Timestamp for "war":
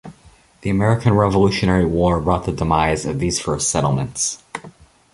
1.85-2.19